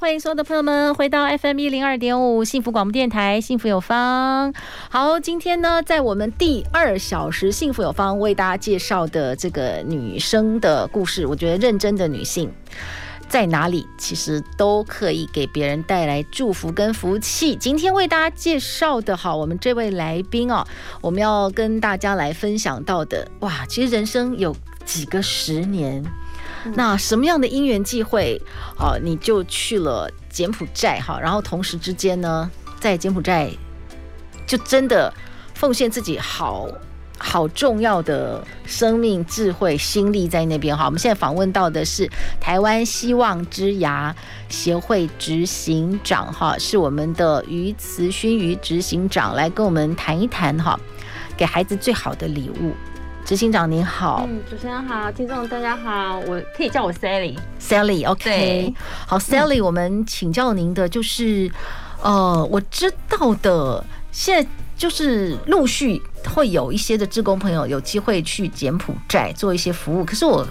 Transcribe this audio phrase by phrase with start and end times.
[0.00, 4.52] 欢迎所有的朋友们回到 FM 一零二点五幸福广播电台，幸福有方。
[4.90, 12.52] 好，今天呢，在我们第二小时幸福有方为大家介绍的这个女生的故事，我觉得认真的女性
[13.28, 17.54] 在哪里，其实都可以给别人带来祝福跟福气。
[17.54, 20.66] 今天为大家介绍的好，我们这位来宾哦，
[21.00, 26.02] 我们要跟大家来分享到的，哇，其实人生有几个十年。
[26.72, 28.40] 那什么样的因缘际会，
[28.78, 33.50] 哦，你就去了柬埔寨哈，然后同时之间呢，在柬埔寨
[34.46, 35.12] 就真的
[35.54, 36.66] 奉献自己好
[37.18, 40.86] 好重要的生命智慧心力在那边哈。
[40.86, 44.14] 我们现在访问到的是台湾希望之牙
[44.48, 50.78] 协会执行长哈，是我们的于慈勋于执行长来跟我们谈一谈哈，
[51.36, 52.72] 给孩子最好的礼物。
[53.24, 58.74] 执行长您好，嗯，主持人好，听众大家好，我可以叫我 Sally，Sally，OK，
[59.06, 61.50] 好，Sally，我们请教您的就是，
[62.02, 66.02] 呃，我知道的，现在就是陆续
[66.34, 70.46] 会有一些的志工朋友有机会去柬埔寨做一些服务，可是我。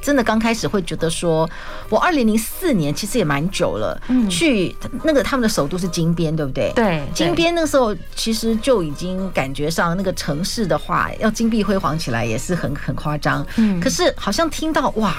[0.00, 1.48] 真的刚开始会觉得说，
[1.88, 6.72] 我二零零四年其实也蛮久了，嗯，去那个他们的首都是金边，对不对？
[6.74, 13.46] 对，金边那个时候其实就已经感觉上那个城市的话，要金碧辉煌起来也是很很夸张。
[13.56, 15.14] 嗯，可是好像听到哇，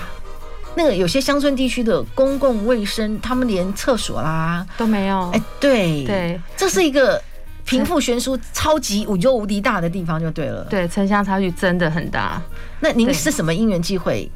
[0.75, 5.29] 那个有些乡村地区的公共卫生，他们连厕所啦都没有。
[5.31, 7.21] 哎，对对，这是一个
[7.65, 10.63] 贫富悬殊超级无忧无敌大的地方，就对了。
[10.69, 12.41] 对，城乡差距真的很大。
[12.79, 14.29] 那您是什么因缘际会？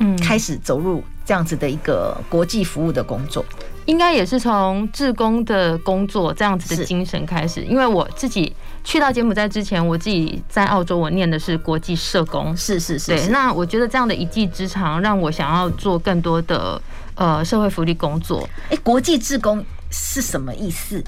[0.00, 3.44] 嗯，开始走入这样子的一个国际服务的工作，
[3.84, 7.62] 应该也是从志工的工作这样子的精神开始。
[7.62, 8.52] 因为我自己
[8.82, 13.12] 去到柬埔寨之前，我自己在澳洲，我念的是国际社工，是是是。
[13.12, 16.80] 对，那我觉得这样的一技之长，让我想要做更多的
[17.14, 18.48] 呃社会福利工作。
[18.70, 21.04] 哎，国际志工是什么意思？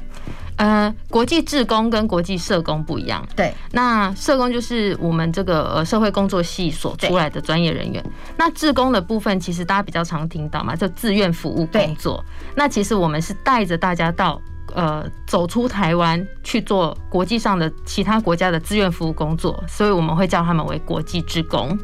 [0.56, 3.26] 呃，国际志工跟国际社工不一样。
[3.34, 8.04] 对，那社工就是我们这个呃社会工作系所出来的专业人员。
[8.36, 12.24] 那志工的部分，其实大家比较常听到嘛，就志愿服务工作。
[12.54, 14.40] 那其实我们是带着大家到
[14.74, 21.76] 呃走出台湾去做国际上的其他国家的志愿服务工作，所以我们会叫他们为国际志工。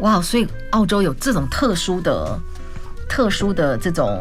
[0.00, 2.38] 哇，所以澳洲有这种特殊的、
[3.08, 4.20] 特殊的这种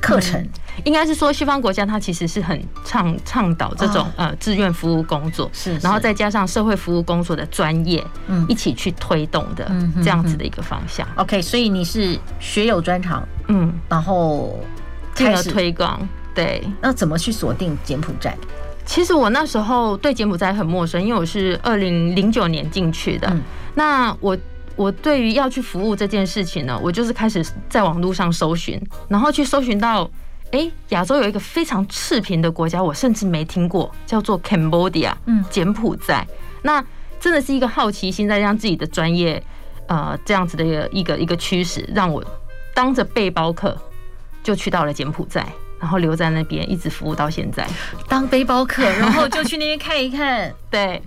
[0.00, 0.40] 课程。
[0.40, 0.50] 嗯
[0.84, 11.06] 应该是说，西方国家它其实是很倡倡导这种呃志愿服务工作，是，然后再加上社会服务工作的专业，嗯，一起去推动的这样子的一个方向。
[11.16, 14.58] OK，所以你是学有专长，嗯，然后
[15.14, 16.00] 进而推广。
[16.34, 18.36] 对，那怎么去锁定柬埔寨？
[18.86, 23.36] 其实我那时候对柬埔寨很陌生，因为我是二零零九年进去的。
[23.74, 24.38] 那我
[24.76, 30.08] 我对于要去服务这件事情呢，我就是开始在网络上搜寻，然后去搜寻到。
[30.52, 36.26] 哎，亚洲有一个非常赤贫的国家，我甚至没听过，叫做 Cambodia，嗯，柬埔寨。
[36.62, 36.82] 那
[37.20, 39.42] 真的是一个好奇心，在让自己的专业，
[39.88, 42.24] 呃，这样子的一个一个一个驱使，让我
[42.74, 43.76] 当着背包客
[44.42, 45.46] 就去到了柬埔寨，
[45.78, 47.68] 然后留在那边一直服务到现在。
[48.08, 51.02] 当背包客， 然后就去那边看一看， 对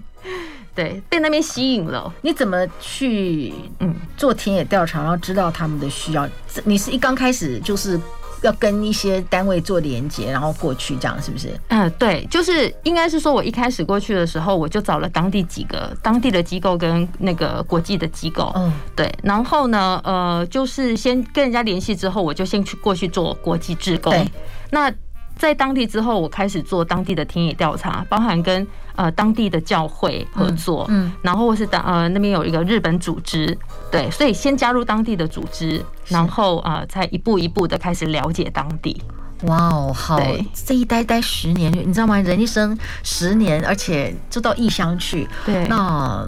[0.75, 2.13] 对，被那边吸引了。
[2.21, 6.29] 你怎么去嗯做田野调查，然后知道他们的需要？
[6.63, 7.99] 你是一刚开始就是。
[8.41, 11.49] 要跟一些单位做连接，然后过去，这样是不是？
[11.69, 24.27] 嗯，对，就是应该是说，我一开始过去的时候，我就找了当地几个当地的机构跟那个国际的机构，嗯，对，然后呢，呃，就是先跟人家联系之后，我就先去过去做国际志工，对，
[24.69, 24.93] 那。
[25.37, 33.57] 在当地之后，我开始做当地的田野调查，包含跟呃当地的教会合作，嗯，然后或是当呃那边有一个日本组织，
[33.89, 39.01] 对，所以先加入当地的组织，然后啊，才一步一步的开始了解当地。
[39.43, 40.19] 哇哦，好，
[40.53, 42.19] 这一待待十年，你知道吗？
[42.19, 46.27] 人一生十年，而且就到异乡去，对，那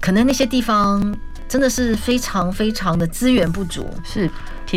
[0.00, 1.14] 可能那些地方
[1.48, 4.28] 真的是非常非常的资源不足，是。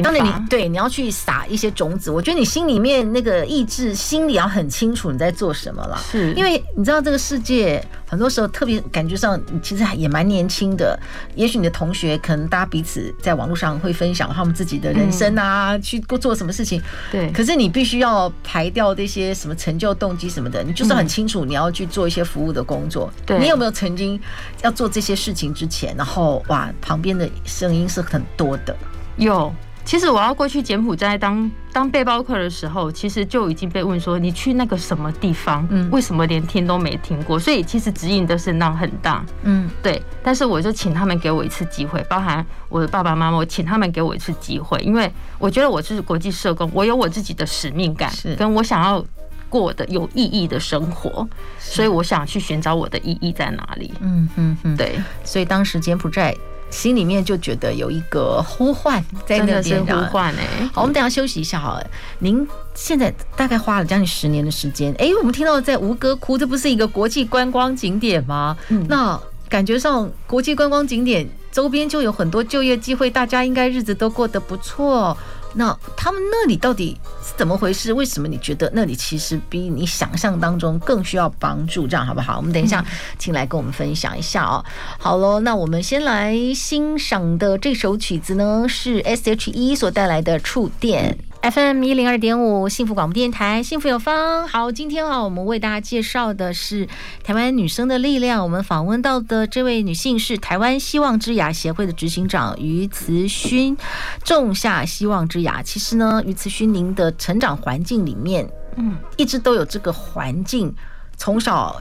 [0.02, 5.98] 当然你对你要去撒一些种子，我觉得你心里面那个意志，心里要很清楚你在做什么了。
[6.12, 11.00] 是，因为你知道这个世界很多时候特别感觉上，你其实也蛮年轻的。
[11.36, 16.82] 也许你的同学可能大家彼此在网络上会分享他们自己的人生啊，去做什么事情。
[17.12, 17.32] 对。
[17.32, 23.12] 可是你必须要排掉这些什么成就动机什么的，你就是很清楚你要去做一些服务的工作。
[23.26, 23.40] 对。
[23.40, 24.20] 你有没有曾经
[24.62, 28.76] 要做这些事情之前，然后哇，旁边的声音是很多的？
[29.18, 29.54] 有。
[29.86, 37.40] 其实我要过去柬埔寨当当背包客的时候，其实就已经被问说，你去那个什么地方，嗯，为什么连听都没听过？
[37.40, 40.02] 所以其实指引的声浪很大，嗯，对。
[40.24, 49.06] 但是我就请他们给我一次机会，包含我的爸爸妈妈，我请他们给我一次机会，因为我觉得我是国际社工，我有我自己的使命感，跟我想要
[49.48, 51.28] 过的有意义的生活，
[51.60, 53.94] 所以我想去寻找我的意义在哪里。
[54.02, 55.00] 嗯嗯嗯，对。
[55.24, 56.36] 所以当时柬埔寨。
[56.76, 60.70] 心里面就觉得有一个呼唤在那边，是呼唤哎。
[60.74, 61.88] 好，我们等下休息一下好了。
[62.20, 68.58] 您现在大概花了将近十年的时间，哎，我们听到在吴哥窟，这不是一个国际观光景点吗？
[68.68, 69.18] 嗯，那
[69.48, 75.18] 感觉上国际观光景点周边就有很多就业机会，大家应该日子都过得不错。
[75.56, 77.94] 那他们那里到底是怎么回事？
[77.94, 81.88] 为什么你觉得那里其实比你想象当中更需要帮助？
[81.88, 82.38] 这样好不好？
[82.38, 82.84] 我们等一下
[83.18, 84.64] 请来跟我们分享一下哦。
[85.00, 91.18] 好喽，那我们先来欣赏的这首曲子呢，是 S.H.E 所带来的《触电》。
[91.52, 94.48] FM 一零二点五，幸福广播电台，幸福有方。
[94.48, 96.90] 好，今天啊，我们为大家介绍的是
[97.24, 98.42] 台湾女生的力量。
[98.42, 103.78] 我们访问到的这位女性是台湾希望之牙协会的执行长于慈勋。
[104.24, 110.74] 种下希望之牙，其实呢，于慈勋，您的成长环境里面，嗯，一直都有这个环境，
[111.16, 111.80] 从小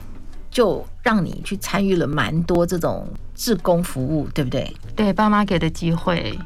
[0.51, 4.77] 就让你去参与了蛮多这种志工服务，对不对？
[4.95, 6.39] 对，爸妈给的机会。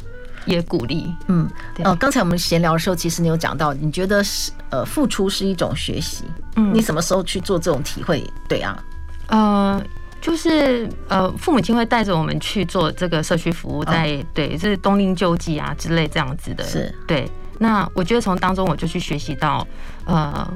[0.46, 1.48] 也鼓励，嗯，
[1.84, 6.24] 哦，刚才我们闲聊的时候，其实你有讲到，你觉得是呃，付出是一种学习，
[6.56, 8.24] 嗯，你什么时候去做这种体会？
[8.48, 8.82] 对啊，
[9.28, 9.82] 呃，
[10.20, 16.94] 就是呃，父母亲会带着我们去做这个社区服务，在对，就是冬令救济啊之类这样子的，是。
[17.06, 17.30] 对。
[17.58, 19.66] 那我觉得从当中我就去学习到，
[20.06, 20.48] 呃，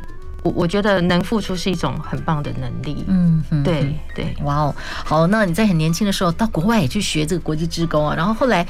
[0.42, 4.74] 我我觉得能付出是一种很棒的能力，嗯，对对，哇哦，
[5.04, 8.66] 好，那你在很年轻的时候到国外也去学这个国际职工啊，然后后来。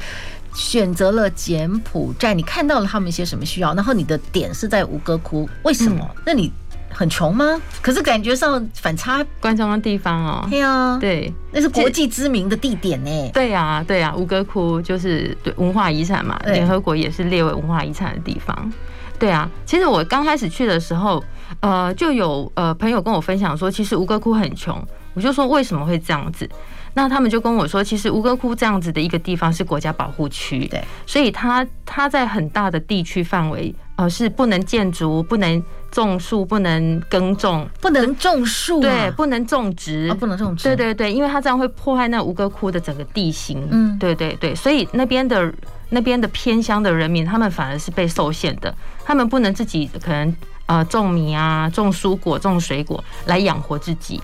[0.53, 3.73] 选择了柬埔寨，你看到了他们一些什么需要？
[3.73, 5.99] 然后你的点是在吴哥窟，为什么？
[6.15, 6.51] 嗯、那你
[6.89, 7.59] 很穷吗？
[7.81, 10.47] 可是感觉上反差观众的地方哦。
[10.49, 13.31] 对啊，对，那是国际知名的地点呢。
[13.33, 18.71] 对啊，对啊，吴哥窟就是对文化遗产嘛，联合国也是列为文化遗产的地方。
[19.17, 21.23] 对啊，其实我刚开始去的时候，
[21.61, 24.79] 呃，就有呃朋友跟我分享说，其实吴哥窟很穷。
[25.15, 26.49] 我就说为什么会这样子？
[26.95, 45.51] 那他们就跟我说，其实吴哥窟这样子的一个地方是国家保护区，对，所以它它在很大的地区范围，呃，是不能建筑、不能种树、不能耕种、不能种树，对，不能种植，不能种植，对对对，因为它这样会破坏那吴哥窟的整个地形，嗯，对对对，所以那边的
[45.89, 48.73] 那边的偏乡的人民，他们反而是被受限的，
[49.03, 50.35] 他们不能自己可能
[50.67, 54.21] 呃种米啊、种蔬果、种水果来养活自己。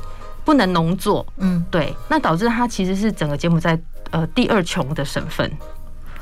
[0.50, 3.80] 不能农作，嗯，对，那导致它其实是整个柬埔寨
[4.10, 5.48] 呃第二穷的省份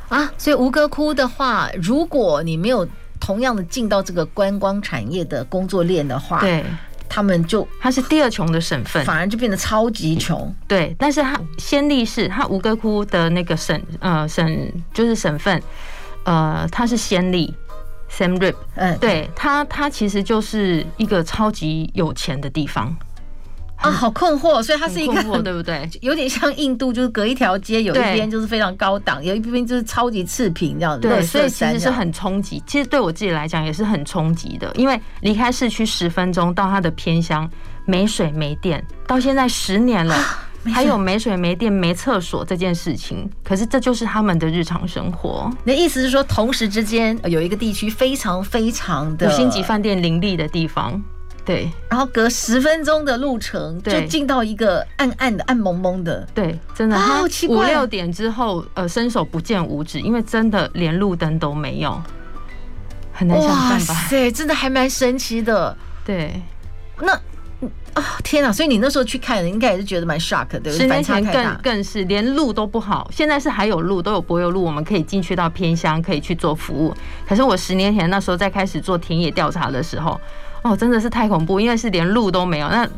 [0.09, 0.29] 啊。
[0.37, 2.85] 所以吴哥窟的话，如果你没有
[3.21, 6.61] 同样的进到这个观光产业的工作链的话，对，
[7.07, 10.53] 他们就它是第二穷的省份，反而就变得超级穷。
[10.67, 15.63] 对，但是它先例是它吴哥窟的那个省呃省就是省份
[16.25, 17.55] 呃它是先例
[18.11, 22.93] Siem Reap，嗯，对，它它其实就是一个超级有钱的地方。
[23.77, 25.87] 啊，好困惑，所以它是一个 对不对？
[26.01, 31.07] 有点像印度，就是隔一条街，有一边就是非常高档，有一边就是超级次品这样子。
[31.07, 32.61] 对，所以其实是很冲击。
[32.65, 37.49] 其实对我自己来讲也是很冲击的，因为离开市区十分钟到它的偏乡，
[37.85, 40.15] 没水没电，到现在十年了，
[40.73, 43.29] 还有没水没电没厕所这件事情。
[43.43, 45.49] 可是这就是他们的日常生活。
[45.63, 50.99] 你的意思是说，同时之间有一个地区非常非常的五星级饭店林立的地方。
[51.47, 56.27] 对，然后隔十分钟的路程就进到一个暗暗的、暗蒙蒙的。
[56.35, 57.55] 对，真的，好奇怪。
[57.55, 62.01] 五六点之后，呃，伸手不见五指，因为真的连路灯都没有，
[63.13, 63.93] 很难想象吧？
[63.93, 65.73] 哇塞，真的还蛮神奇的。
[66.03, 66.41] 对，
[66.99, 68.51] 那啊、哦，天哪！
[68.51, 70.69] 所以你那时候去看，应该也是觉得蛮 shock 的？
[70.69, 76.93] 十年前更更是连路都不好，现在是还有路，都有柏油路，我们可以进去到偏乡，可以去做服务。
[77.25, 80.19] 可是我十年前那时候在开始做田野调查的时候。
[80.63, 82.89] 哦，真的是太恐怖，因为是连路都没有，那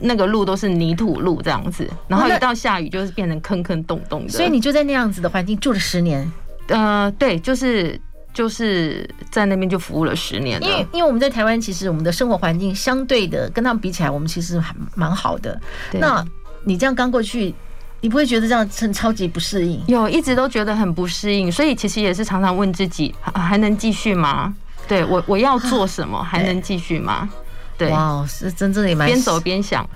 [0.00, 4.28] 那个路都是泥土路这样子，然后一到下雨就是变成坑坑洞洞的。
[4.28, 6.30] 所以你就在那样子的环境住了十年？
[6.68, 8.00] 呃，对，就是
[8.32, 10.66] 就是在那边就服务了十年了。
[10.66, 15.60] 因为因为我们在台湾，其实我们的生活环境相对的跟他们比起来，我们其实还蛮好的。
[15.92, 16.24] 那
[16.64, 17.54] 你这样刚过去，
[18.00, 19.80] 你不会觉得这样超级不适应？
[19.86, 24.54] 有，一直都觉得很不适应，所以其实也是常常问自己，还能继续吗？
[24.88, 26.22] 对我，我要做什么？
[26.24, 27.28] 还能继续吗？
[27.76, 29.88] 对，哇，是真正的也蛮边走边想，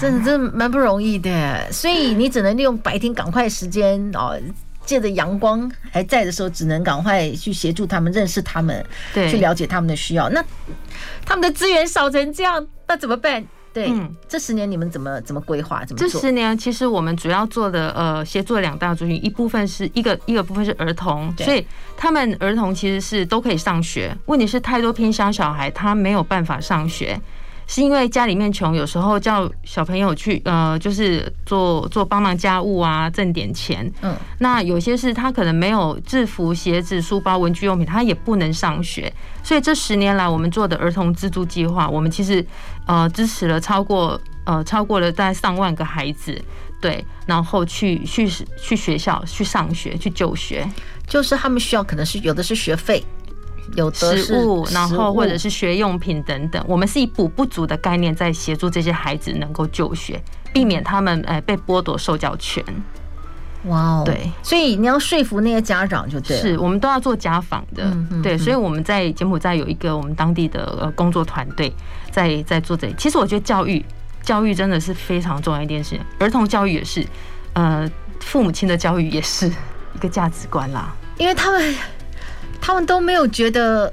[0.00, 1.72] 真的真的蛮不容易的。
[1.72, 4.38] 所以你只能利用白天赶快时间哦。
[4.86, 8.84] 借着阳光还在的时候，只能赶快去协助他们认识他们，
[9.14, 10.28] 对，去了解他们的需要。
[10.28, 10.44] 那
[11.24, 13.42] 他们的资源少成这样，那怎么办？
[13.74, 15.84] 对，嗯，这十年你们怎么怎么规划？
[15.84, 16.08] 怎么做？
[16.08, 21.66] 这十年其实我们主要做的呃，协作两大族群，一部分是一个一个部分是儿童，所以
[21.96, 24.16] 他们儿童其实是都可以上学。
[24.26, 27.20] 问题是太多偏乡小孩他没有办法上学。
[27.66, 33.90] 是因为家里面穷，有时候叫小朋友去，呃，就是做做帮忙家务啊，挣点钱。
[34.02, 39.12] 嗯，那有些是他可能没有制服、鞋子、书包、文具用品，他也不能上学。
[39.42, 42.44] 所以这十年来，我们做的儿童资助计划，我们其实
[42.86, 46.38] 呃支持了超过呃超过了大概上万个孩子，
[46.80, 48.28] 对，然后去去
[48.60, 50.66] 去学校去上学去就学，
[51.06, 53.02] 就是他们需要可能是有的是学费。
[53.76, 62.62] 有食物，然后或者是学用品等等，我们是以补不足的概念在协助这些孩子能够就学，避免他们诶被剥夺受教权。
[63.64, 71.72] 哇哦，对，所以你要说服那些家长就对，是我们都要做家访的，对，所以我们在柬埔寨有一个我们当地的呃工作团队
[72.10, 72.94] 在在做这里。
[72.98, 73.82] 其实我觉得教育
[74.22, 77.06] 教育真的是非常重要一件事，儿童教育也是，
[77.54, 77.90] 呃，
[78.20, 81.74] 父母亲的教育也是一个价值观啦，因为他们。
[82.66, 83.92] 他们都没有觉得，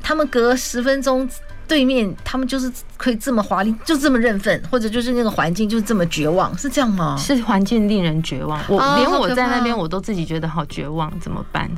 [0.00, 1.28] 他们隔十分钟
[1.66, 7.16] 对面，他们就是可以这么华丽，就这么认份，或者就是那个环境就是这么绝望，是这样吗？
[7.18, 11.68] 是环境令人绝望，我连我在那边我都自己觉得好绝望，怎么办？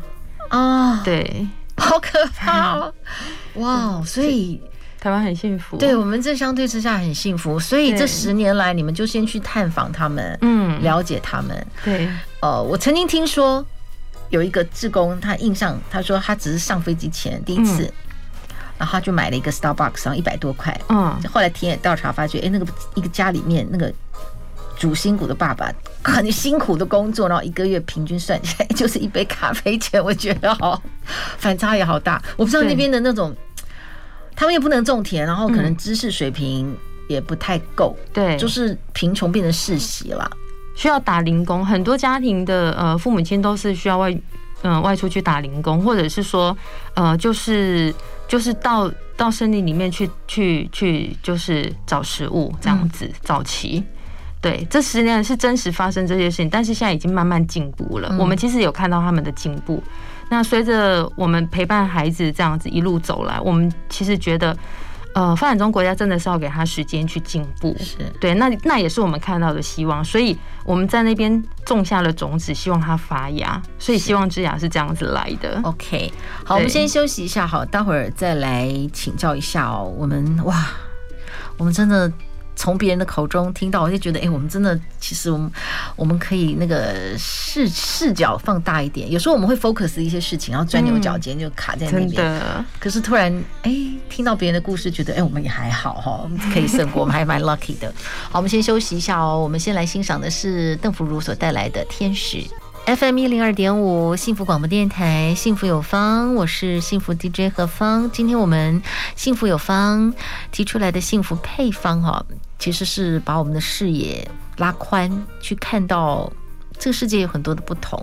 [0.51, 2.95] 啊，对，好可怕哦！
[3.57, 4.61] 哇，所以
[5.01, 12.07] 台湾很幸福，对我们这相对之下很幸福，所以这十年来你们就先去探访他们，嗯，了解他们，对，
[12.43, 13.65] 呃，我曾经听说。
[14.31, 17.93] 有一个志工，他印象，他说他只是上飞机前第一次，嗯、
[18.79, 20.79] 然后他就买了一个 Starbucks，然后一百多块。
[20.89, 23.93] 嗯，后来田野调查发觉，哎，那个一个家里面那个
[24.79, 25.71] 主心骨的爸爸
[26.03, 30.81] 很辛苦的工作，然后一个月平均算起来就是一杯咖啡钱，我觉得好
[31.37, 32.23] 反差也好大。
[32.37, 33.35] 我不知道那边的那种，
[34.35, 36.75] 他们也不能种田，然后可能知识水平
[37.09, 40.31] 也不太够，对，就是贫穷变成世袭了。
[40.81, 44.11] 需要打零工，很多家庭的呃父母亲都是需要外
[44.63, 46.57] 嗯、呃、外出去打零工，或者是说
[46.95, 47.95] 呃就是
[48.27, 53.07] 就是到到森林里面去去去就是找食物这样子。
[53.21, 53.85] 早期
[54.41, 58.17] 对，这十年是真实发生这些事情，但是现在已经慢慢进步了。
[58.19, 59.83] 我们其实有看到他们的进步。
[60.31, 64.57] 那随着我们陪伴孩子这样子一路走来，我们其实觉得。
[65.12, 75.61] 呃，发展中国家真的是要给他时间去进步，是对，那那也是我们看到的希望，所以我们在那边种下了种子，希望它发芽，所以希望之芽是这样子来的。
[75.64, 76.12] OK，
[76.45, 79.93] 好，我们先休息一下，好，待会儿再来请教一下哦。
[79.99, 80.67] 我们哇，
[81.57, 82.12] 我们真的。
[82.61, 85.50] 从别人的口中听到，我就觉得，哎、欸，我们真的，其实我们
[85.97, 89.11] 我们可以那个视视角放大一点。
[89.11, 92.23] 有时候我们会 focus 一些事情，然后钻牛角尖，就卡在那边。
[92.23, 97.90] 嗯、可是突然，哎、欸，听到别人的故事，觉得，哎、欸，我们也还好哈，可以胜过，我们还蛮 lucky 的。
[98.31, 99.40] 好，我们先休息一下哦。
[99.40, 102.37] 我们先来欣赏的是邓福如所带来的《天使》。
[102.87, 108.11] FM 一零二点五，幸福广播电台，幸福有方，我是幸福 DJ 何芳。
[108.11, 108.83] 今天我们
[109.17, 110.12] 幸福有方
[110.50, 112.25] 提出来的幸福配方哈，
[112.61, 114.25] 其实是把我们的视野
[114.59, 116.33] 拉宽，去看到。
[116.79, 118.02] 这个世界有很多的不同，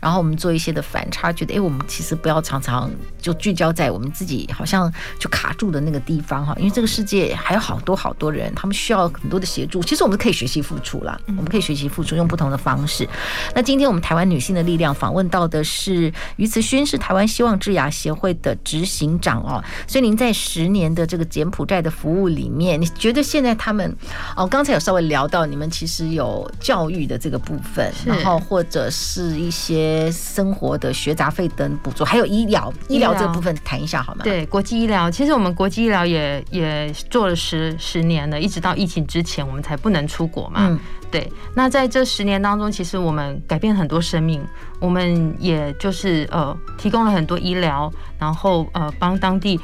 [0.00, 2.90] 然后我们做一些的反差，觉得哎，我们其实不要常常
[3.20, 9.82] 就聚焦在我们自己好像就卡住的那个地方哈，因为这个世界还有好多好多人，他们需要很多的协助。
[9.82, 13.08] 其实我们可以学习付出啦，我们可以学习付出，用不同的方式。
[13.54, 19.62] 那今天我们台湾女性的力量访问到的是于慈勋，是台湾希望之牙协会的执行长哦。
[19.86, 23.96] 所以您在十年的这个柬埔寨的服务里面，你觉得现在他们
[24.36, 27.92] 哦，刚才有稍微聊到你们其实有教育的这个部分。
[28.04, 34.20] 然后或者是一些生活的学杂费等补助，还有医疗医疗这部分谈一下好吗？
[34.22, 40.60] 对，国际医疗，其实我们国际医疗也也做了十十年了，一直到疫情之前，我们才不能出国嘛。
[40.68, 40.78] 嗯，
[41.10, 41.30] 对。
[41.54, 44.42] 那在这十年当中，其实我们改变很多生命，
[44.80, 49.60] 我们也就是呃提供了很多医疗，然后呃帮当地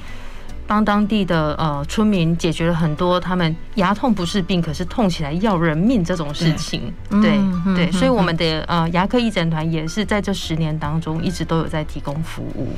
[0.66, 6.92] 帮当地的呃村民解决了很多他们牙痛不是病，可是痛起来要人命这种事情。
[7.10, 7.38] 对
[7.74, 12.68] 对，对，所以我们的呃牙科义诊团也是在这十年当中一直都有在提供服务。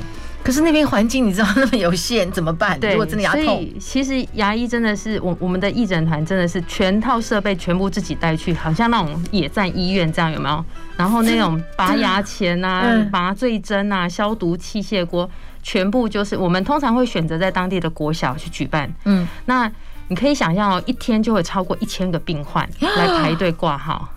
[0.43, 2.79] 可是那边环境你知道那么有限，怎么办？
[2.79, 10.63] 对，如果真的牙痛，所以其实牙医真的是我我们的义诊团真的是全套设备全部自己带去，好像那种野战医院这样有没有？
[10.95, 15.29] 然后那种拔牙钳啊、麻醉针啊、消毒器械锅。
[15.69, 19.69] 全部就是我们通常会选择在当地的国小去举办，嗯，那
[20.07, 24.07] 你可以想象哦，一天就会超过一千个病患 来排队挂号，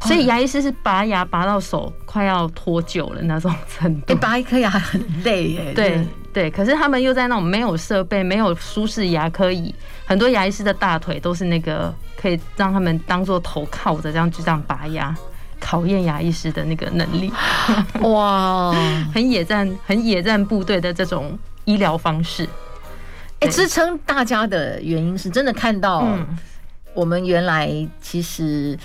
[0.00, 4.14] 所以牙医师是拔牙拔到手快要脱臼了那种程度。
[4.18, 5.72] 拔一颗牙很累耶。
[5.74, 9.72] 对对，可是他们又在那种没有设备、没有舒适牙科椅，
[10.04, 15.16] 很多牙医师的大腿都是那个可以让他们当做头靠着这样就这样拔牙。
[15.60, 17.30] 考验牙医师的那个能力，
[18.00, 18.72] 哇，
[19.14, 22.48] 很野战、很野战部队的这种医疗方式。
[23.40, 26.18] 哎，支撑大家的原因是真的看到，
[26.94, 28.78] 我们原来其实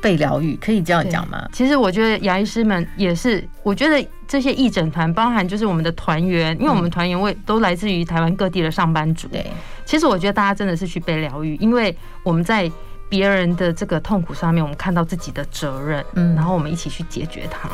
[0.00, 1.48] 被疗愈，可以这样讲吗？
[1.52, 9.28] 其实我觉得牙医师们也是，我觉得这些义诊团，包含就是我们的团员，因为我们团员为都来自于台湾各地的上班族。
[9.28, 9.50] 对，
[9.84, 12.70] 其实我觉得大家真的是去被疗愈，因为我们在。
[13.08, 17.68] 别人的这个痛苦上面，我们看到自己的责任，嗯，然后我们一起去解决它，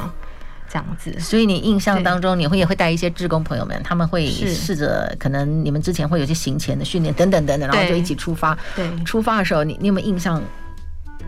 [0.68, 1.18] 这样子。
[1.18, 8.56] 所以你印象当中，你会也会带一些志工朋友们，他们会试着，可能你们之前会有些行前的训练等等等等，然后就一起出发。
[8.76, 10.42] 对，出发的时候，你你有没有印象？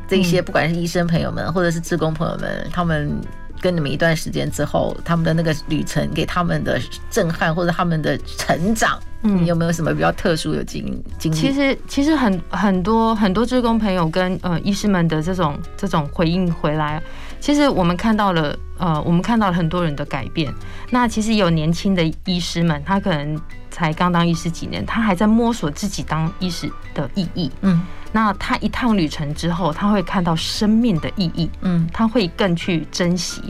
[0.09, 3.21] 这些不管是医生朋友们，或者是志工朋友们，他们。
[3.63, 6.79] 跟你们一段时间之后，他们的那个旅程给他们的
[7.09, 10.85] 震撼或者他们的成长，嗯，你有没有什么比较特殊的经
[11.19, 11.37] 经历？
[11.37, 17.01] 其实其实很很多很多职工朋友跟呃医师们的这种这种回应回来，
[17.41, 20.53] 其实我们看到了呃我们看到了很多人的改变。
[20.91, 23.41] 那其实有年轻的医师们，他可能
[23.71, 27.81] 才刚当医师几年，他还在摸索自己当医师的意义，嗯。
[28.15, 33.43] 那他一趟旅程之后，他会看到生命的意义，嗯，他会更去珍惜。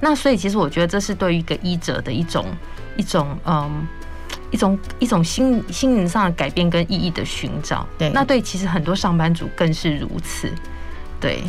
[0.00, 2.46] 那所以，其实我觉得这是对于一个医者的一种
[2.96, 3.86] 一种嗯
[4.52, 7.86] 一种一种心心灵上的改变跟意义的寻找。
[7.98, 10.48] 对，那对其实很多上班族更是如此。
[11.18, 11.42] 对，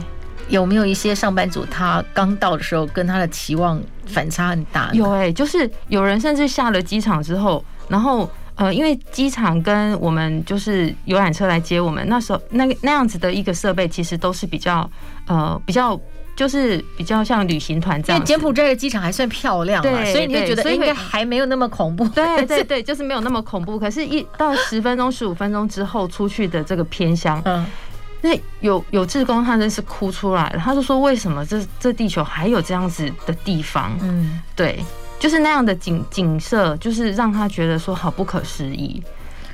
[0.50, 4.90] 有没有一些上班族他刚到的时候跟他的期望反差很大？
[4.94, 8.28] 有哎、欸，就是有人甚至下了机场之后，然后。
[8.56, 14.90] 呃，因为机场跟我们就是游览车来接我们，那时候那个那样子的一个设备，其实都是比较
[15.27, 16.00] 呃比较
[16.38, 18.18] 就是比较像旅行团这样。
[18.18, 22.08] 因为柬埔寨的机场还算漂亮，对，所以你会觉得应该还没有那么恐怖。
[22.10, 23.77] 对对对，就是没有那么恐怖。
[23.77, 27.66] 可是，一到十分钟、十五分钟之后出去的这个偏乡，嗯，
[28.22, 34.79] 那有有志工他真是哭出来了，他就说：“为什么这这地球还有这样子的地方？”嗯，对。
[35.18, 39.01] 就是那样的景景色，就是让他觉得说好不可思议。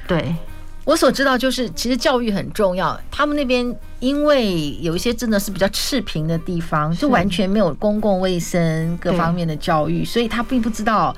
[0.08, 0.36] 对，
[0.84, 3.00] 我所知道，就是其实教育很重要。
[3.10, 11.15] 他们那边因为有一些真的是比较赤贫的地方，就完全没有公共卫生各方面的教育，所以他并不知道，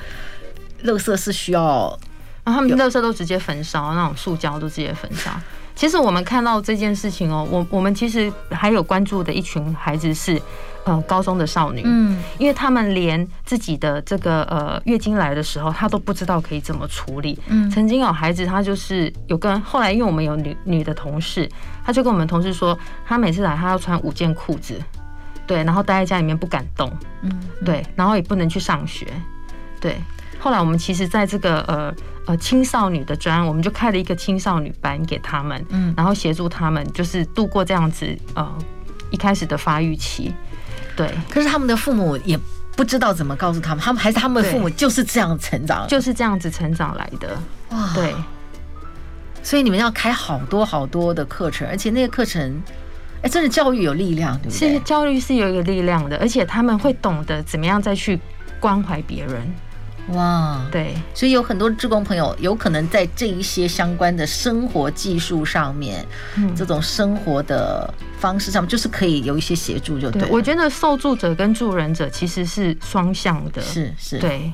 [0.83, 1.97] 垃圾是需要，
[2.43, 5.31] 然后他们垃圾都直接焚烧，那种塑胶都直接焚烧。
[5.75, 10.39] 其实我们看到这件事情哦，我我们其实还有关注的一群孩子是。
[10.85, 17.39] 呃，高中的少女，嗯，因为他们连自己的这个呃月经来的时候，她都不知道可以怎么处理。
[17.47, 21.49] 嗯，曾经有孩子，他就是有跟后来，因为我们有女女的同事，
[21.85, 24.77] 她就跟我们同事说，她每次来，她要穿五件裤子，
[25.47, 26.91] 对，然后待在家里面不敢动，
[27.21, 27.31] 嗯，
[27.63, 29.07] 对，然后也不能去上学，
[29.79, 29.95] 对。
[30.37, 38.53] 后来我们其实在这个呃呃青少女的专，我们就开了一个青少女班给他们，嗯，然后协助他们就是度过这样子呃
[39.11, 40.33] 一开始的发育期。
[40.95, 42.39] 对，可是他们的父母也
[42.75, 47.37] 不知道怎么告诉他们，他们还是他们的父母就是这样成长，就是这样子成长来的。
[47.69, 48.13] 哇，对，
[49.41, 52.61] 所以你们要开好多好多的课程，而且那个课程，
[53.21, 54.73] 哎，真的教育有力量，对不对？
[54.73, 58.19] 是教育是有一个力量的，而且他们会懂得怎么样再去
[58.59, 59.53] 关怀别人。
[60.09, 70.27] 哇，对，所以有很多志工朋友有可能在这一些相关的生活技术上面，嗯，这种生活的方式上面，就是可以有一些协助，就对。
[70.29, 74.51] 我觉得受助者跟助人者其实是双向的，是是，对。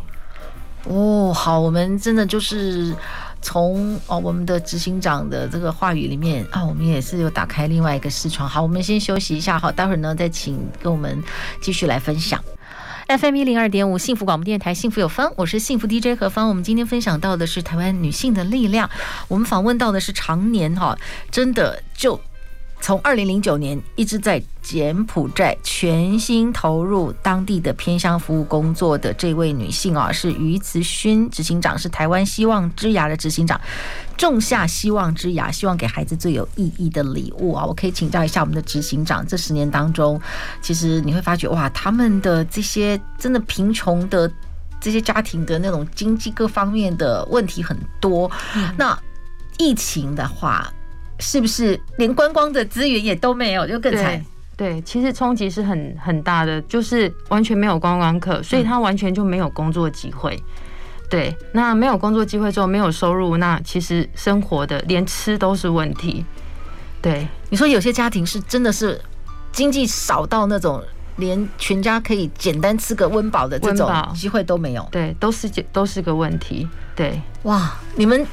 [0.85, 2.95] 哦，好，我们真的就是
[3.41, 8.47] 从哦我们的执行长的这个话语里面啊，我们也是有打开另外一个视窗。
[8.47, 11.21] 好，我们先休息一下，好，待会儿呢再请跟我们
[11.59, 12.41] 继续来分享。
[13.09, 16.47] FM 一零二点五幸福广播电台，幸福有方，我是幸福 DJ 何方。
[16.47, 18.87] 我们今天分享到的是台湾女性的力量。
[19.27, 20.95] 我们访问到的是常年哈，
[21.31, 22.21] 真的就
[22.81, 33.59] 从二零零九年一直在柬埔寨全心投入当地的偏乡服务工作的这位女性啊，是于慈勋执行长，是台湾希望之牙的执行长。
[34.17, 37.65] 种下希望之牙，希望给孩子最有意义的礼物啊！
[37.65, 40.19] 我可以请教一下我们的执行长，这十年当中，
[40.61, 44.29] 其实你会发觉哇，他们的这些真的贫穷的
[44.81, 48.29] 这些家庭的那种经济各方面的问题很多。
[48.77, 48.97] 那
[49.57, 50.69] 疫情的话，
[51.19, 54.23] 是不是连观光的资源也都没有，就更惨？
[54.57, 60.41] 对，其实冲击是很很大的，就是完全没有观光客，所以他完全就没有工作机会。
[61.09, 66.25] 对，那没有工作机会之后没有收入，那其实生活的连吃都是问题。
[67.01, 68.99] 对，你说有些家庭是真的是
[69.51, 70.83] 经济少到那种
[71.15, 74.87] 连全家可以简单吃个温饱的这种机会都没有。
[74.91, 76.67] 对，都是都是个问题。
[76.95, 78.27] 对，哇，你们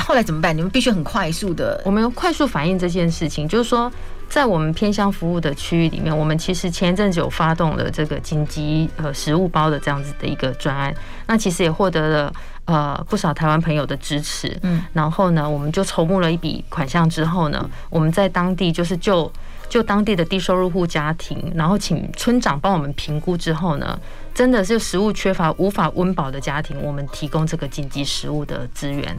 [0.00, 0.56] 后来怎么办？
[0.56, 3.90] 你们必须很快速的，我们要快速反应这件事情，就是说。
[4.30, 10.94] 在我们偏乡服务的区域里面，我们其实前一阵子有发动了这个紧急呃食物包的这样子的一个专案，
[11.26, 12.32] 那其实也获得了
[12.66, 14.54] 呃不少台湾朋友的支持。
[14.64, 19.32] 嗯，然后呢，我们就筹募了一笔款项之后呢，我们在当地就是就
[19.66, 23.98] 就当地的低收入户家庭，然后请村长帮我们评估之后呢，
[24.34, 29.16] 真的是食物缺乏无法温饱的家庭，我们提供这个紧急食物的资源。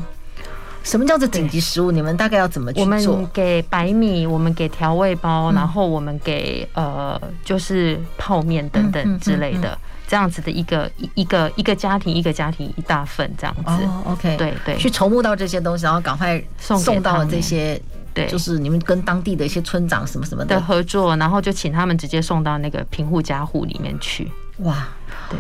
[0.90, 1.92] 什么叫做紧急食物？
[1.92, 2.84] 你们大概要怎么去做？
[2.84, 13.62] 我们给白米，我们给调味包，然后我们给呃，就是泡面等等之类的，这样子的一个一一个一个家庭一个家庭一大份这样子。
[13.86, 17.80] 哦，OK，对对，去筹募到这些东西，然后赶快送送到这些，
[18.12, 24.32] 对，就是你们跟当地的一些村长什么什么的合作，然后就请他们直接送到那个贫户家户里面去。
[24.58, 24.88] 哇，
[25.30, 25.38] 对。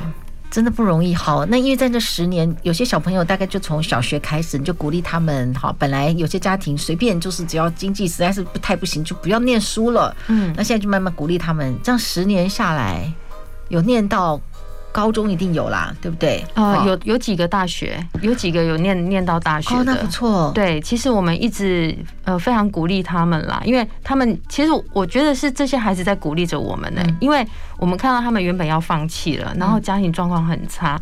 [0.51, 1.13] 真的不容易。
[1.13, 5.53] 好，那因为在这十年，有些小朋友大概就从小学开始，你就鼓励他们。
[5.53, 10.15] 好，本来有些家庭随便就是只要经济实在是不太不行，就不要念书了。
[10.27, 11.77] 嗯，那现在就慢慢鼓励他们。
[11.83, 13.11] 这样十年下来，
[13.67, 14.39] 有念到。
[14.91, 16.43] 高中一定有啦，对不对？
[16.53, 20.51] 啊，有有几个大学，有几个有念念到大学的，哦，那不错。
[20.53, 27.45] 对，其实我们一直呃非常鼓励他们啦，因为他们其实我觉得是这些孩子在鼓励着我们呢，因为
[27.77, 30.99] 我们看到他们原本要放弃了，然后家庭状况很差。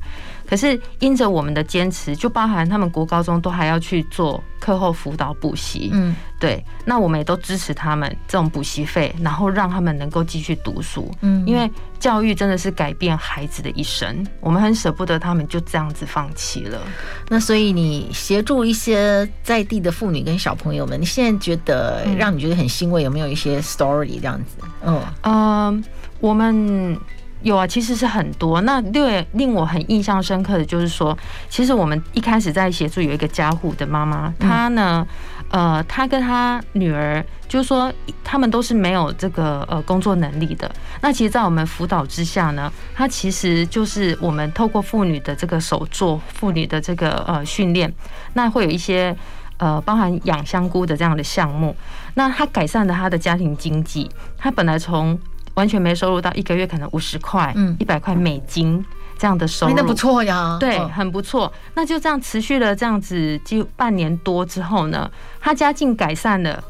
[0.50, 16.80] 可是因着我们的坚持，就包含他们国高中都还要去做课后辅导补习，嗯，对，那我们也都支持他们这种补习费，然后让他们能够继续读书，嗯，因为教育真的是改变孩子的一生，我们很舍不得他们就这样子放弃了。
[17.28, 24.58] 那所以你协助一些在地的妇女跟小朋友们，你现在觉得让你觉得很欣慰，有没有一些 story 这样子？
[24.86, 25.84] 嗯，嗯，
[26.20, 26.98] 我们。
[27.42, 28.62] 有啊，其实是很多。
[28.62, 31.18] 那令令我很印象深刻的就是说，
[31.50, 35.06] 其实我们一开始在协助有一个家户的妈妈，她呢，
[35.50, 40.70] 呃，她跟她女儿，就是说他们都是没有这个呃工作能力的。
[41.02, 47.94] 那其实，在我们辅导之下呢，她其实就是我们透过妇女的这个手作，妇女的这个呃训练，
[48.34, 49.16] 那会有一些
[49.58, 51.76] 呃包含养香菇的这样的项目，
[52.16, 54.10] 那她改善了她的家庭经济。
[54.38, 55.18] 她本来从
[55.58, 58.86] 完全没收入到一个月可能五十块、一百块美金
[59.18, 60.56] 这样的收入，那不错呀。
[60.60, 61.52] 对，很不错。
[61.74, 65.10] 那就这样持续了这样子就半年多之后呢，
[65.42, 66.64] 他家境改善了，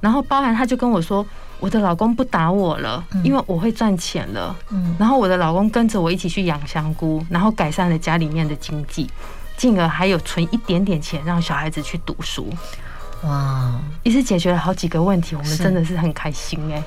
[0.00, 1.26] 然后包含他就跟我说，
[1.58, 4.54] 我的老公不打我了，因为我会赚钱了。
[4.70, 9.10] 嗯，然后我的老公跟着我一起去养香菇，然后改善了家里面的经济，
[9.56, 12.48] 进而还有存一点点钱让小孩子去读书。
[13.24, 13.74] 哇，
[14.04, 16.80] 一次解决了好几个问题，我们真的是很开心哎。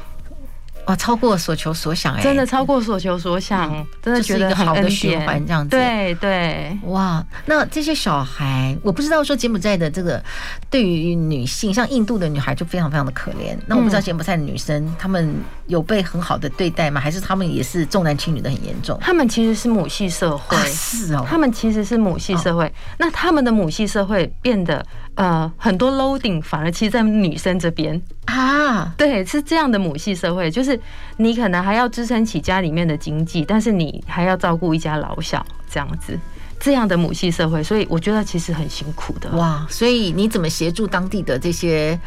[0.87, 5.69] 哇，超过所求所想哎，真的超过所求所想，嗯、真的觉得很好的循环这样子。
[5.69, 10.23] 对对，哇，那这些小孩，我不知道说柬埔寨的这个
[10.69, 13.55] 对于女性，像印度的女孩就非常非常的可怜。
[13.67, 15.33] 那我不知道柬埔寨的女生，她们
[15.67, 16.99] 有被很好的对待吗？
[16.99, 18.97] 还是她们也是重男轻女的很严重？
[18.99, 22.65] 她们其实是母系社会，啊、是哦，她们其实是母系社会。
[22.65, 24.85] 哦、那她们的母系社会变得
[25.21, 30.79] 呃很多 loading，反而其实在女生这边啊，对，是这样的母系社会，就是。
[31.17, 36.17] 你可能还要支撑起家里面的经济，但是你还要照顾一家老小这样子，
[36.59, 39.29] 这样的母系社会，所以我觉得其实很辛苦的。
[39.37, 41.99] 哇，所以你怎么协助当地的这些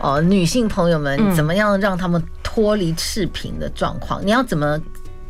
[0.00, 4.20] 呃女性朋友们，怎么样让他们脱离赤贫的状况？
[4.26, 4.76] 你要怎么？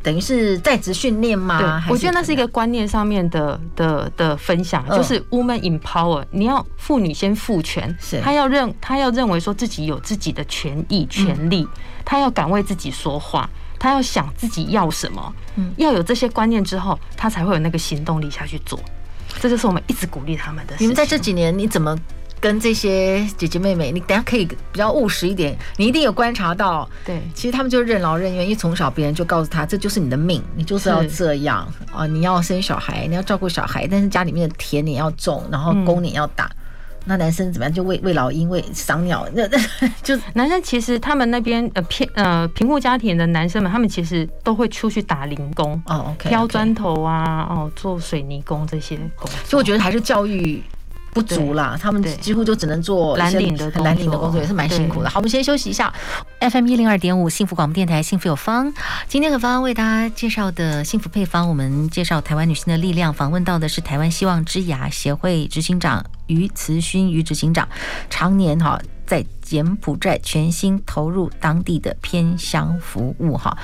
[0.03, 1.83] 等于是在职训练吗？
[1.87, 11.67] 对，我觉得那是一个观念上面的的的分享，就是 woman empower，你要妇女先赋权，是她要认她要认为说自己有自己的权益权利，
[12.05, 15.35] 她要敢为自己说话，她要想自己要什么，
[15.77, 18.79] 要有这些观念之后，她才会有那个行动力下去做。
[19.41, 20.75] 这就是我们一直鼓励他们的。
[20.79, 21.97] 你们在这几年你怎么
[22.41, 36.45] 跟这些姐姐妹妹，你等下可以比较务实一点，你一定有观察到，对，其实他们就任劳任怨，因为从小别人就告诉他，这就是你的命，你就是要这样啊，你要生小孩，你要照顾小孩，但是家里面的田你要种，然后工你要打。
[36.47, 36.57] 嗯
[37.05, 37.73] 那男生怎么样？
[37.73, 39.47] 就喂喂老鹰、喂赏鸟，那
[39.81, 49.31] 那就男生其实他们那边呃偏呃贫苦家庭的男生们，他们其实都会出去打零工哦，OK，挑砖头啊，哦，做水泥工这些工。
[49.47, 50.63] 所以我觉得还是教育
[51.11, 55.09] 不足啦，他们几乎就只能做蓝领的蓝领的工作，也是蛮辛苦的。
[55.09, 55.93] 好，我们先休息一下。
[56.41, 58.73] FM 一零二点五幸福广播电台，幸福有方。
[59.09, 63.13] 今天和方为大家介绍的幸福配方，我们介绍台湾女性的力量。
[63.13, 66.05] 访问到的是台湾希望之牙协会执行长。
[66.29, 67.67] 于慈勋于执行长，
[68.11, 73.57] 常年哈在柬埔寨全心投入当地的偏乡服务哈，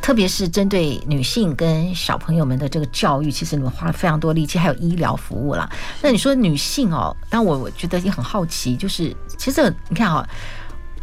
[0.00, 5.68] 特别是针对女性跟小朋友们的这个教育，其实你们花了非常多力气，还有医疗服务啦。
[6.02, 10.26] 那你说女性哦，但我我觉得也很好奇，就是其实你看哈，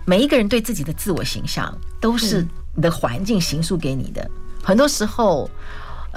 [0.05, 4.29] 每一个人对自己的自我形象都是你的环境形塑给你的，
[4.63, 5.49] 很多时候。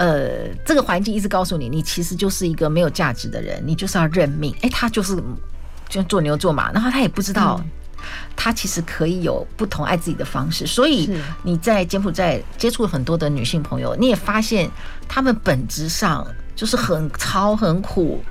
[0.01, 4.55] 呃，这个环境一直告诉你，你其实就是一个没有价值的人，你就是要认命。
[4.61, 5.21] 哎，他就是
[5.89, 7.61] 就做牛做马，然后他也不知道，
[8.37, 10.67] 他其实可以有不同爱自己的方式。
[10.67, 11.11] 所以
[11.43, 14.71] 你在柬埔寨接触了很多的女性朋友，你也发现
[15.09, 18.23] 她们本质上就是很操很苦，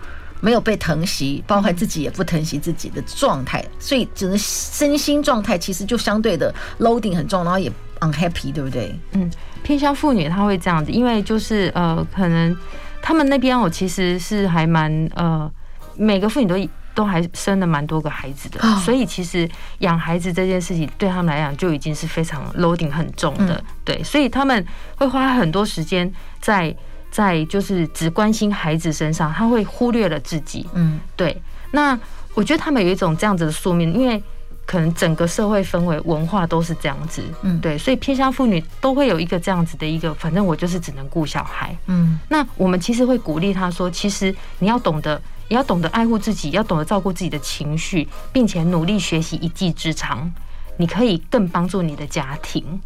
[0.41, 8.97] 没有被疼惜，包括自己也不疼惜自己的状态，所以整个身心状态其实就相对的 loading 很重，然后也 unhappy，对不对？
[9.11, 9.29] 嗯。
[9.63, 12.55] 偏向妇女她会这样子，因为就是呃，可能
[13.01, 15.51] 他们那边我其实是还蛮呃，
[15.97, 16.55] 每个妇女都
[16.97, 19.47] 都还生了蛮多个孩子的，所以其实
[19.79, 26.75] 养孩子这件事情对他们来讲就已经是非常 loading 很重的，对，所以他们会花很多时间在
[27.11, 31.39] 在就是只关心孩子身上，他会忽略了自己，嗯，对。
[31.71, 31.95] 那
[32.33, 34.23] 我觉得他们有一种这样子的宿命，因为。
[34.67, 50.31] 可能整个社会氛围、文化都是这样子，嗯，对，所以偏向妇女都会有一个这样子的一个，反正我就是只能顾小孩，嗯，那我们其实会鼓励他说，其实你要懂得，你要懂得爱护自己，要懂得照顾自己的情绪，并且努力学习一技之长，
[50.77, 52.79] 你可以更帮助你的家庭。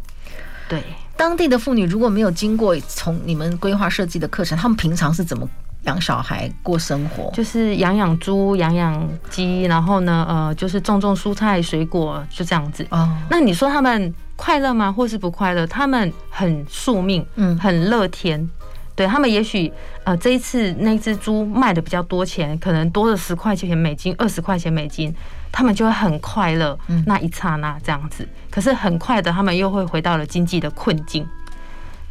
[0.68, 0.82] 对，
[1.16, 5.48] 当地的妇女如果没有经过从你们规划设计的课程，他们平常是怎么？
[5.82, 12.86] 养小孩过生活，就是养养猪、养养鸡，然后呢，呃，就是种种蔬菜水果，就这样子。
[12.90, 14.92] 哦，那你说他们快乐吗？
[14.92, 15.66] 或是不快乐？
[15.66, 18.48] 他们很宿命，嗯，很乐天。
[19.02, 19.72] 对他们，也许
[20.04, 25.12] 呃，这一次那只猪卖的比较多钱，可能多了十块钱美金、二十块钱美金，
[25.50, 26.78] 他们就会很快乐。
[26.86, 31.26] 嗯，那一刹那这样子，可是很快的，他们又会回到了经济的困境。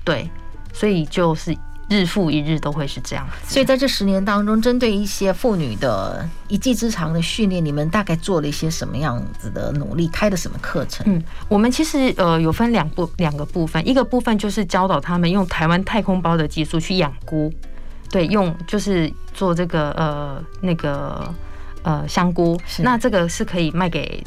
[0.04, 0.30] 对，
[0.73, 1.56] 所以就是。
[1.91, 10.08] 日复一日都会是这样，所以在这十年当中，针对一些妇女的一技之长的训练，你们大概做了一些什么样子的努力？
[10.08, 11.06] 开的什么课程？
[11.10, 17.54] 嗯，我们其实呃有分两部两个部分，一个部分就是教导他们用台湾太空包的技术去养菇，
[18.10, 21.30] 对，用就是做这个呃那个
[21.84, 24.23] 呃香菇，那这个是可以卖给。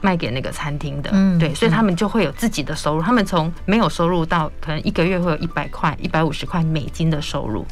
[0.00, 3.02] 卖给那个餐厅的，嗯，对，所以他们就会有自己的收入。
[3.02, 7.66] 他们从没有收入到可能一个月会有一百块、一百五十块美金的收入。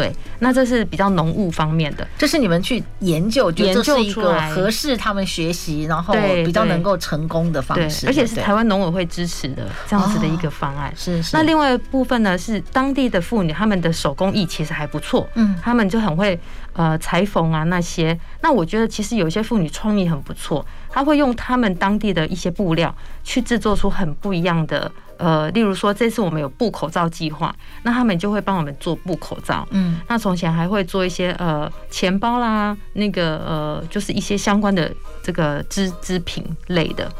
[0.00, 10.90] 对，那这是比较农务方面的，这是你们去研究，研究出来合适他们学习，然后比较能够成功的方式，而且是台湾农委会支持的这样子的一个方案。
[10.96, 11.36] 是是。
[11.36, 16.38] 那另外一部分呢，是当地的妇女，她们的手工艺其实还不错，嗯，她们就很会
[16.72, 18.18] 呃裁缝啊那些。
[18.40, 24.90] 那我觉得其实有些妇女创意很不错，她会用她们当地的一些布料去制作出很不一样的。
[25.20, 29.68] 呃，例如说，这次我们有布口罩计划，那他们就会帮我们做布口罩。
[29.70, 34.90] 嗯，那从前还会做一些呃钱包啦，那个呃就是一些相关的
[35.22, 37.12] 这个织织品类的，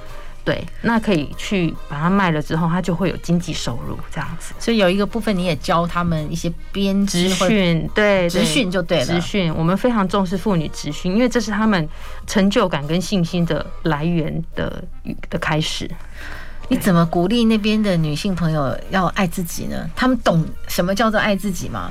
[0.45, 4.55] 对，那可以去把它卖了之后，它就会有经济收入这样子。
[4.59, 9.05] 所以有一个部分你也教他们一些编织训，对，职训就对了。
[9.05, 11.89] 职训，我们非常重视妇女职训，因为这是他们
[12.27, 14.83] 成就感跟信心的来源的
[15.29, 15.91] 的开始。
[16.71, 19.91] 你怎么鼓励那边的女性朋友要爱自己呢？
[19.97, 21.91] 他们懂什么叫做爱自己吗？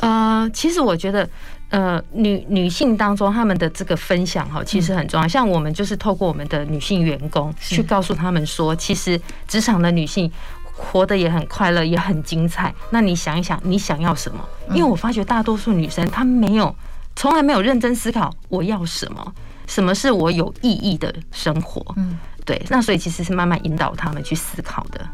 [0.00, 1.26] 呃，其实我觉得，
[1.70, 5.26] 呃，女女性当中他们的这个分享哈，其实很重要。
[5.26, 10.30] 像我们就是透过我们的女性员工去告诉他们说，其实职场的女性
[10.76, 12.72] 活得也很快乐，也很精彩。
[12.90, 14.46] 那你想一想，你想要什么？
[14.74, 16.76] 因为我发觉大多数女生她没有，
[17.16, 19.32] 从来没有认真思考我要什么，
[19.66, 21.82] 什么是我有意义的生活。
[21.96, 22.18] 嗯。
[22.48, 25.06] 对，那所以其实是慢慢引导他们去思考的。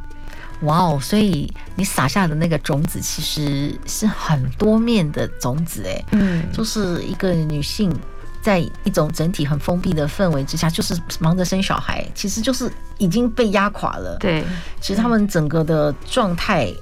[0.60, 7.92] 哇哦，所以你撒下的那个种子其实是很多面的种子，哎，嗯，就是一个女性
[8.40, 14.16] 在一种整体很封闭的氛围之下，就是忙着生小孩，其实就是已经被压垮了。
[14.20, 14.44] 对，
[14.80, 16.72] 其实他们整个的状态。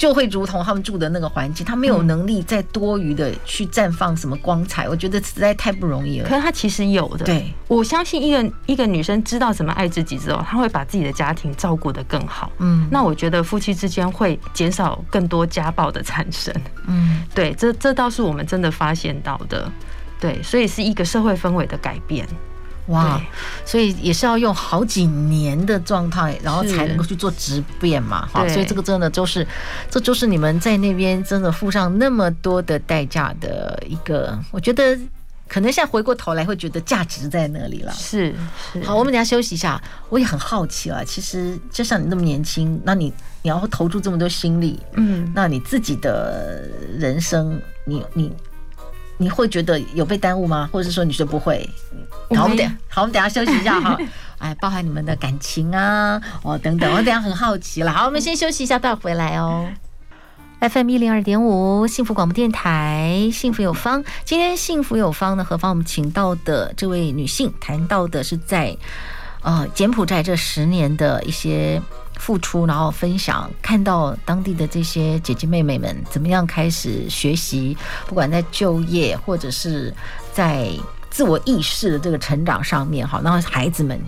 [0.00, 6.26] 就会如同他们住的那个环境，他没有能力再多余的去绽放什么光彩，我觉得实在太不容易了。
[6.26, 12.50] 可是他其实有的，对，我相信一个一个女生知道怎么爱自己之后，她会把自己的家庭照顾得更好。
[12.60, 16.54] 嗯，那我觉得夫妻之间会减少更多家暴的产生。
[16.86, 19.70] 嗯，对，这这倒是我们真的发现到的。
[20.18, 22.26] 对，所以是一个社会氛围的改变。
[22.90, 23.20] 哇，
[23.64, 28.26] 所以也是要用好几年的状态，然后才能够去做质变嘛。
[28.26, 29.46] 哈，所以这个真的就是，
[29.88, 34.98] 这就是你们在那边真的付上那么多的代价的一个，我觉得
[35.46, 37.92] 可能现在回过头来会觉得价值在那里了。
[37.92, 38.34] 是，
[38.84, 39.80] 好，我们等下休息一下。
[40.08, 48.32] 我也很好奇啊，其实就像你那么年轻，那你你要投注这么多心力，嗯，那你自己的人生，你你。
[49.20, 50.66] 你会觉得有被耽误吗？
[50.72, 51.68] 或者是说你觉得不会？
[52.34, 53.98] 好，我们等好，我们等下休息一下哈。
[54.40, 57.92] 哎，包含你们的感情啊，哦等等，我等下很好奇了。
[57.92, 59.68] 好，我们先休息一下，待会回来哦。
[60.60, 64.02] FM 一零二点五，幸福广播电台，幸福有方。
[64.24, 68.74] 今天幸福有方呢，何方我们请到的这位女性，谈到的是在
[69.42, 71.82] 呃柬埔寨这十年的一些。
[72.20, 77.74] 付出，然后分享，看到当地的这些姐姐妹妹们怎么样开始学习，
[78.06, 79.92] 不管在就业或者是
[80.34, 80.68] 在
[81.08, 83.98] 自我意识的这个成长上面，好，然后孩子们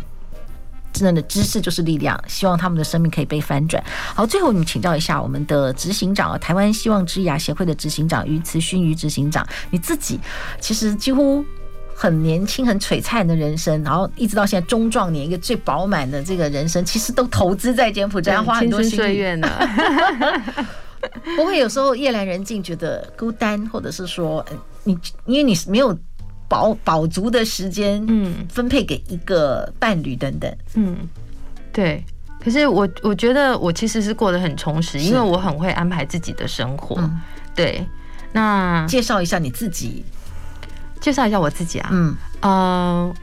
[0.92, 3.82] 真正的知识就是力量，希望他们的生命可以被翻转。
[4.14, 10.20] 好，最后我们请教一下我们的执行长，台湾希望之牙协会的执行长于慈勋于执行长，你自己
[10.60, 11.42] 其实几乎。
[12.02, 19.48] 很年轻、很璀璨的人生，然后一直到现在中壮年，一个最饱满的这个人生，其实都投资在柬埔寨，花很多心血呢。
[21.36, 24.44] 不会有时候夜阑人静，觉得孤单，或者是说，
[24.82, 25.96] 你因为你没有
[26.48, 30.96] 饱饱足的时间，嗯，分配给一个伴侣等等，嗯，
[31.72, 32.04] 对。
[32.40, 37.00] 可是我我觉得我其实是过得很充实，因为我很会安排自己的生活。
[37.54, 37.86] 对，
[38.32, 40.04] 那介绍一下你自己。
[41.02, 43.14] 介绍一下我自己啊，嗯，呃，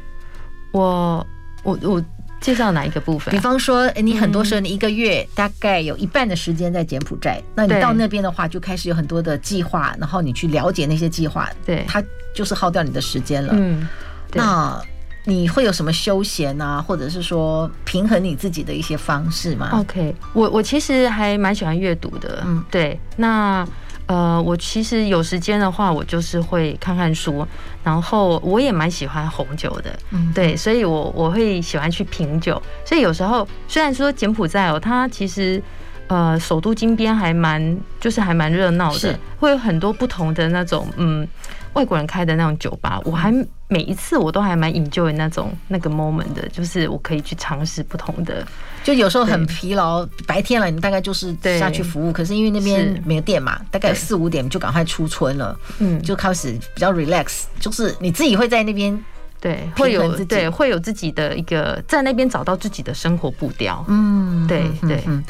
[0.72, 1.26] 我
[1.64, 2.04] 我我
[2.42, 3.32] 介绍哪一个部分？
[3.34, 12.04] 比方说，你很多时候你一个月大概有一半的时间在柬埔寨，那你到那边的话，就开始有很多的计划，然后你去了解那些计划，对，它
[12.36, 13.54] 就是耗掉你的时间了。
[13.56, 13.88] 嗯，
[14.34, 14.78] 那
[15.24, 23.66] 你会有什么休闲啊，或者是说平衡你自己的一些方式吗？OK，我我其实还蛮喜欢阅读的，嗯，对，那。
[24.10, 27.48] 呃，我其实有时间的话，我就是会看看书，
[27.84, 35.62] 然后我也蛮喜欢红酒的，嗯，对，所以我我会喜欢去品酒，所以有时候虽然说柬埔寨哦，它其实
[36.08, 41.28] 呃首都金边还蛮就是还蛮热闹的，会有很多不同的那种嗯。
[41.74, 43.32] 外国人开的那种酒吧，我还
[43.68, 48.44] 每一次我都还蛮 enjoy 那种那个 moment 的，就是我可以去尝试不同的。
[48.84, 58.98] 就有时候很疲劳，白天了你大概就是下去服务，可是因为那边没有电嘛，大概四五点就赶快出村了，嗯，就开始比较 relax，就是你自己会在那边
[59.40, 65.24] 对会有对会有自己的一个在那边找到自己的生活步调，嗯，对对，嗯，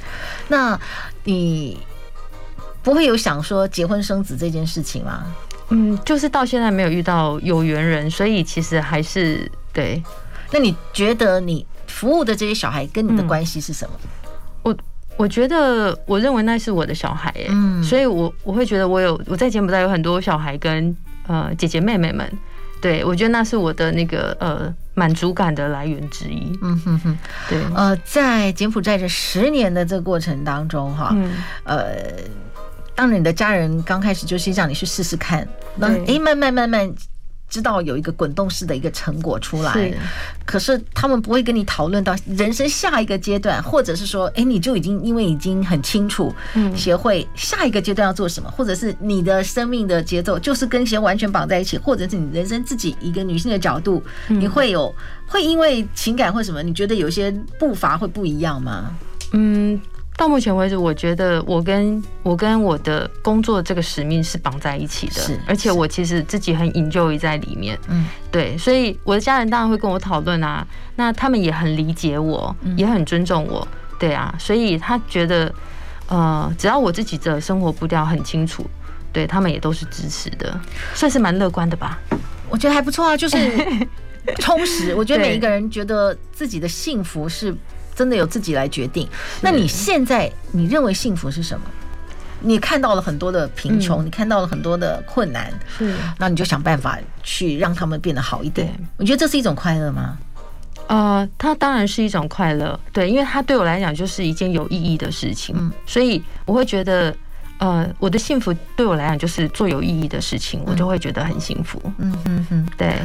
[0.47, 0.79] 那
[1.23, 1.77] 你
[2.81, 5.25] 不会有想说结婚生子这件事情吗？
[5.69, 10.01] 嗯，就是到现在没有遇到有缘人，所以其实还是对。
[10.51, 13.95] 那你觉得你服务的这些小孩跟你的关系是什么？
[14.04, 14.78] 嗯、我
[15.17, 20.95] 我觉得，我认为那是我的小孩，嗯，所以我我会觉得我有我在柬埔寨有很多小孩跟
[21.28, 22.32] 呃姐姐妹妹们，
[22.80, 26.58] 对我觉得那是我的那个呃满足感的来源之一。
[26.62, 27.17] 嗯哼哼，
[27.49, 31.13] 对，呃，在柬埔寨这十年的这个过程当中，哈，
[31.63, 31.97] 呃。
[32.95, 35.47] 当你的家人刚开始就是让你去试试看，
[35.78, 36.93] 那哎，慢慢慢慢
[37.49, 39.91] 知道有一个滚动式的一个成果出来，
[40.45, 46.33] 可是他们不会跟你讨论到人生下一个阶段，或者是说，哎，你就已经因为已经很清楚，
[46.75, 54.93] 协会下一个阶段要做什么，或者是你的生命的节奏就是跟钱完全绑在一起，或者是你人生自己一个女性的角度，你会有
[55.25, 58.95] 会因为情感或什么，你觉得有些步伐会不一样吗？
[59.33, 59.79] 嗯。
[60.19, 73.65] 到目前为止，我觉得我跟我跟我的工作这个使命是绑在一起的，是，而且我其实自己很 enjoy 在里面，嗯，对，所以我的家人当然会跟我讨论啊，那他们也很理解我，也很尊重我，
[73.97, 75.49] 对啊，所以他觉得，
[76.10, 78.69] 呃，只要我自己的生活步调很清楚，
[79.13, 80.60] 对他们也都是支持的，
[80.93, 81.97] 算是蛮乐观的吧。
[82.49, 83.38] 我觉得还不错啊，就是
[84.39, 84.93] 充实。
[84.93, 87.55] 我觉得每一个人觉得自己的幸福是。
[87.99, 89.05] 真的由自己来决定。
[89.41, 91.65] 那你现在你认为幸福是什么？
[92.39, 98.74] 你看到了很多的贫穷，嗯、你看到了很多的困难，是，那你就想办法去让他们变得好一点。
[98.95, 100.17] 我觉得这是一种快乐吗？
[100.88, 107.13] 呃，它当然是一种快乐，对，因为它对我来讲就是一件有意义的事情，嗯，所以我会觉得。
[107.60, 111.80] 呃，我的幸福对我来讲就是做有意义的事情，我就会觉得很幸福。
[111.97, 112.95] 嗯嗯嗯，对。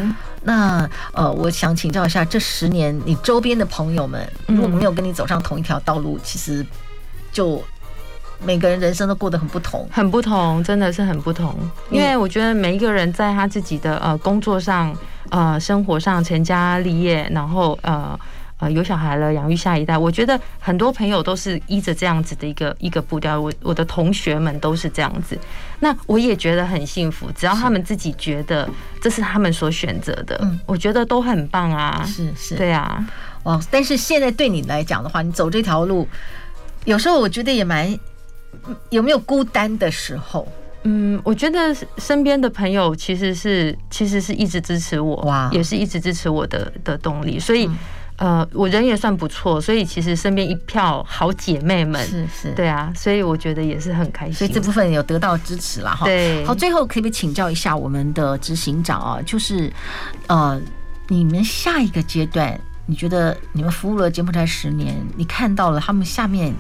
[0.43, 6.65] 那呃，我想请教一下，这十年你周边的朋友们，如果没有跟你走上同一条道路，其实
[7.33, 7.61] 就
[8.45, 11.55] 每个人人生都过得很不同，很不同，真的是很不同。
[11.91, 14.97] 因为我觉得每一个人在他自己的呃工作上、
[15.31, 18.19] 呃生活上成家立业，然后呃。
[18.59, 19.99] 呃，有小孩了，养育下一代。
[19.99, 23.41] 我觉得很多朋友都是依着这样子的一个一个步调。
[23.41, 25.37] 我我的同学们都是这样子，
[25.81, 27.29] 那我也觉得很幸福。
[27.35, 28.69] 只要他们自己觉得
[29.01, 32.05] 这是他们所选择的，嗯，我觉得都很棒啊。
[32.07, 33.05] 是是，对啊。
[33.43, 33.61] 哇！
[33.71, 36.09] 但是现在对你来讲的话，你走这条路，
[36.85, 37.93] 有时候我觉得也蛮
[38.91, 40.47] 有没有孤单的时候？
[40.85, 47.69] 嗯，我觉得身边的朋友其实是其实是一直支持我，哇，也是一直支持我的的动力，所以。
[48.17, 54.35] 呃，我人也算不错，所以其实身边一票好姐妹们，是是，对啊，所以我觉得也是很开心。
[54.35, 56.07] 所以这部分有得到支持了哈。
[56.07, 59.21] 对，好，最后可不可以请教一下我们的执行长啊？
[59.27, 59.73] 就是
[60.29, 60.61] 呃，
[61.09, 66.55] 你们下一个阶段，你觉得你们服务了柬埔寨十年，你看到了他们下面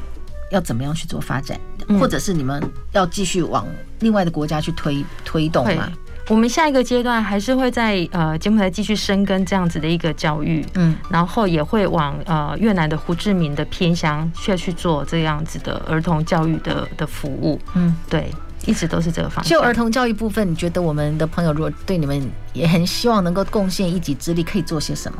[0.50, 3.64] 要怎么样去做发展，嗯、或者是你们要继续往
[4.00, 5.92] 另外的国家去推推动吗？
[6.28, 18.32] 我们下一个阶段还是会在呃柬埔寨继续深耕这样子的一个教育，嗯，然后也会往呃越南的胡志明的偏乡去去做这样子的儿童教育的的服务，嗯，对，
[18.64, 19.50] 一直都是这个方向。
[19.50, 25.18] 就儿童教育部分，你觉得我们的朋友如果对你们也很希望能够贡献一己之力，可以做些什么？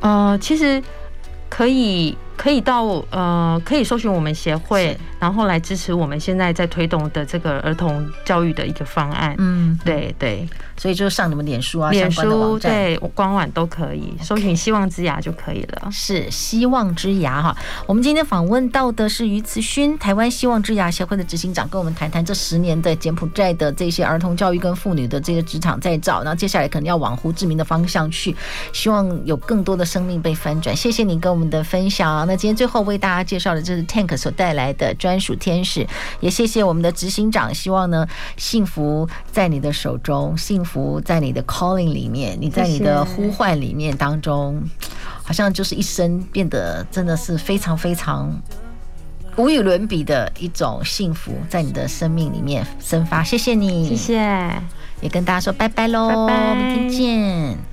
[0.00, 0.82] 呃，其实
[1.48, 2.16] 可以。
[2.40, 9.34] 可以到呃，可以搜寻我们协会，然后来支持我们现在在推动的这个儿童教育的一个方案。
[9.36, 15.90] 嗯，对对，所以就上你们脸书啊，脸书对官网都可以搜寻“希望之牙”就可以了。
[15.92, 17.54] 是希望之牙哈。
[17.86, 26.22] 我们今天访问到的是于慈勋，台湾希望之牙协会的执行长，跟我们谈谈这十年的柬埔寨的这些儿童教育跟妇女的这个职场再造。
[26.22, 28.34] 然后接下来可能要往胡志明的方向去，
[28.72, 30.74] 希望有更多的生命被翻转。
[30.74, 32.29] 谢谢你跟我们的分享。
[32.30, 35.84] 那今天最后为大家介绍的，就是 Tank 所带来的专属天使，
[36.20, 37.52] 也谢谢我们的执行长。
[37.52, 38.06] 希望呢，
[38.36, 44.62] 幸福在你的手中，幸福在你的 calling 里面，你在你的呼唤里面当中，
[45.24, 48.32] 好像就是一生变得真的是非常非常
[49.36, 53.24] 无与伦比的一种幸福，在你的生命里面生发。
[53.24, 54.62] 谢谢你，谢谢，
[55.00, 57.69] 也跟大家说拜拜喽，拜拜，明天见。